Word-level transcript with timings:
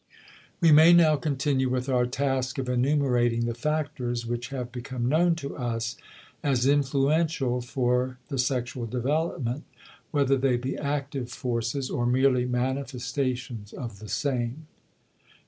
We 0.61 0.71
may 0.71 0.93
now 0.93 1.15
continue 1.15 1.69
with 1.69 1.87
our 1.87 2.07
task 2.07 2.57
of 2.57 2.67
enumerating 2.67 3.45
the 3.45 3.53
factors 3.53 4.25
which 4.25 4.47
have 4.47 4.71
become 4.71 5.07
known 5.07 5.35
to 5.35 5.55
us 5.55 5.95
as 6.41 6.65
influential 6.65 7.61
for 7.61 8.17
the 8.27 8.39
sexual 8.39 8.87
development, 8.87 9.63
whether 10.09 10.37
they 10.39 10.57
be 10.57 10.75
active 10.75 11.29
forces 11.29 11.91
or 11.91 12.07
merely 12.07 12.45
manifestations 12.47 13.73
of 13.73 13.99
the 13.99 14.09
same. 14.09 14.65